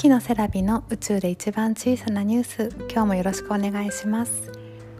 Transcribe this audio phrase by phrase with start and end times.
[0.00, 2.74] 月のセラビの宇宙で一番小さなニュース。
[2.90, 4.50] 今日もよろしくお願いします。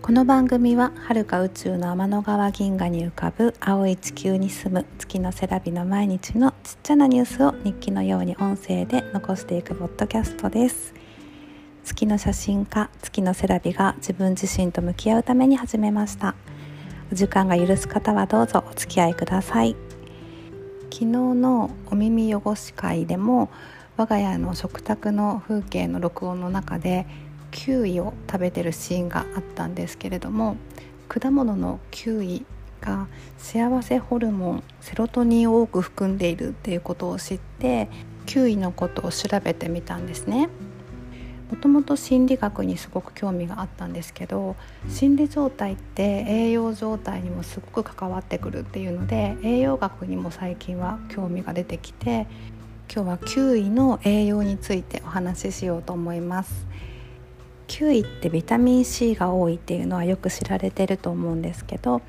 [0.03, 10.93] この番組は遥か宇宙の天の川銀河に浮かぶ青い地球に住む月のセラビの毎日のちっちゃなニュースを日記のように音声で残していくポッドキャストです。
[11.83, 16.35] 月の写真家月のセラビが自分自身と向き合うために始めました。
[17.11, 19.75] お時間が許す方はどうぞお付き合いください。
[20.93, 23.49] 昨日のお耳汚し会でも
[24.01, 27.07] 我が家の食卓の風景の録音の中で
[27.51, 30.57] キウイを食べてるシーンがあったんですけれども
[31.07, 32.47] 果物のキウイ
[32.81, 37.91] が幸せホルモンセロトニンを多く含んでいるっていうことを知って
[38.25, 40.49] キウイのことを調べてみたんですね。
[41.51, 44.55] もともと心理学にすごく興味があったんですけど
[44.89, 52.29] 心理状態って栄養状態にもすごく関わってくるっていうので栄養学にも最近は興味が出てきて
[52.93, 56.67] 今日はキウイの栄養についてお話ししようと思います。
[57.69, 62.03] キウイってビタミン C が多いっていうのはよく知られてると思うんですけど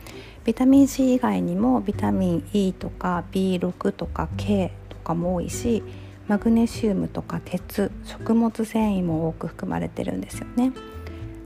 [0.44, 5.84] ビタミン C 以外にもビタミン E とか B6 とか K とかも多いし
[6.28, 10.72] マグネシウムとか鉄食物繊維も多く含まれてるんですよね。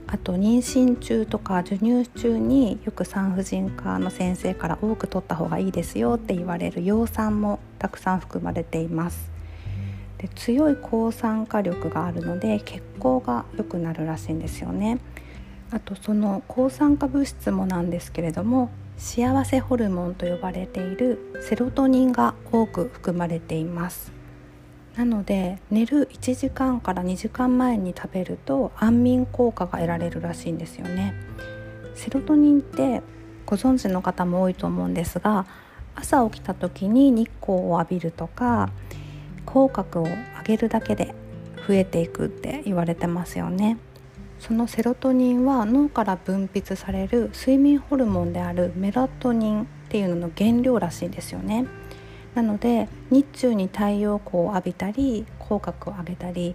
[0.08, 9.32] あと妊娠中とか授乳中によく産婦人科の先生から多く取った方がいいですよって言われる葉酸もたくさん含まれています。
[10.18, 14.98] で強い抗酸化力があるので血行が良くなるらしいんですよね。
[15.70, 24.15] あとその抗酸化物質もなんですけれども幸せホルモンと呼ばれているセロトニンが多く含まれています。
[24.96, 31.14] なので寝る1時間から2時間前に食べると安眠効果が得られるらしいんですよね。
[31.94, 33.02] セロトニンって
[33.44, 35.46] ご存知の方も多いと思うんですが
[35.94, 38.70] 朝起きた時に日光を浴びるとか
[39.44, 40.12] 口角を上
[40.44, 41.14] げるだけで
[41.66, 43.78] 増えていくって言われてますよね。
[44.38, 51.66] そのセロトニンは脳から分泌される睡眠ホルモンであるメラトニンっていうのの原料らしいんですよね。
[52.36, 56.54] なので日中に太陽光を浴びたり口角を上げたり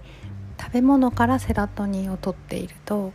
[0.59, 3.11] 食べ物からセラトニンをとっていると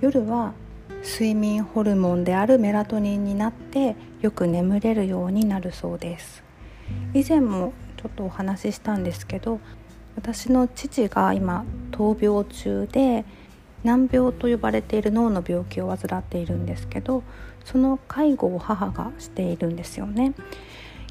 [0.00, 0.54] 夜は
[1.02, 6.42] 睡眠ホルモンであるメラトニンになってよく眠れるようになるそうです。
[7.14, 9.60] 以前もちょっとお話ししたんですけど
[10.16, 13.24] 私の父が今闘病中で
[13.82, 17.22] 難病と呼ばれている脳の病気を患っているんですけど
[17.64, 20.32] その介護を母がしているんですよね。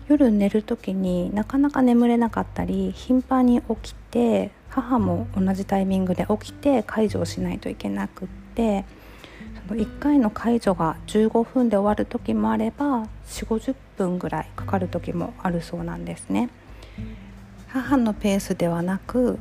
[0.08, 8.86] 夜寝る時になかなか眠れなかったり頻繁に起きて母も同じタイミングで起きて介助をしないといけなくって
[9.68, 16.50] その1回の介助が15分で終わる時もあれば4 5 0分ぐらいかかる時もあるそうなんですね。
[17.68, 19.38] 母のペースではなく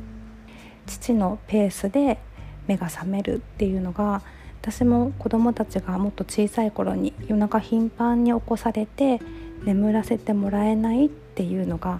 [0.85, 2.19] 父のペースで
[2.67, 4.21] 目が覚めるっていうのが
[4.61, 9.21] 私も子どもたちがもっと小さい頃に夜中頻繁に起こされて
[9.63, 11.99] 眠らせてもらえないっていうのが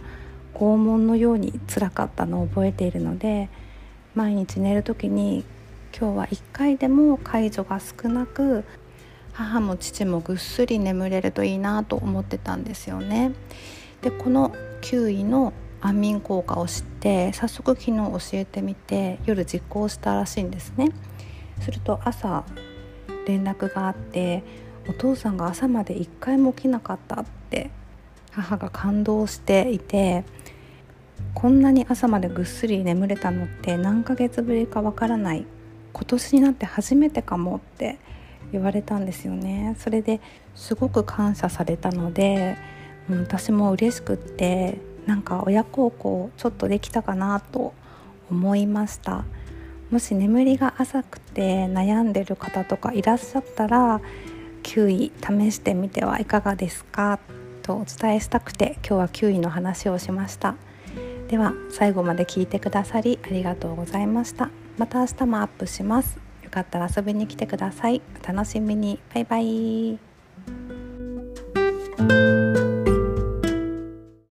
[0.53, 3.49] 拷問のようにつらかったのを覚えているので
[4.15, 5.45] 毎日寝る時に
[5.97, 8.63] 今日は1回でも介助が少なく
[9.33, 13.33] 母も父もぐっすり眠れるといいなと思ってたんですよね。
[14.01, 20.91] でこの9位の安眠効果を知って早速昨日教えてみて夜実行したらしいんですね。
[21.61, 22.45] すると朝
[23.27, 24.43] 連絡があって
[24.87, 27.69] お父さんが朝まで1回も起きなかったって
[28.31, 30.23] 母が感動していて
[31.33, 35.45] こんなに朝までぐっすり眠れたのって何ヶ月ぶりかわからない
[35.93, 37.97] 今年になって初めてかもって
[38.51, 39.75] 言われたんですよね。
[39.79, 40.21] それで
[40.55, 42.55] すごく感謝されたので、
[43.09, 47.73] 私も嬉しくってなんか親孝行ちょっとできたかなと
[48.29, 49.25] 思いました。
[49.89, 54.01] もし眠りが浅くて悩んでる方とかいらっしゃったら
[54.67, 57.19] 9位試してみてはいかがですか？
[57.63, 60.55] とお伝えしたくて今日は9位の話をしました。
[61.29, 64.49] では最後まで聞いてくださりありがとうございました。
[64.77, 66.19] また明日もアップします。
[66.43, 68.01] よかったら遊びに来てください。
[68.21, 68.99] お楽しみに。
[69.13, 69.97] バイバイ。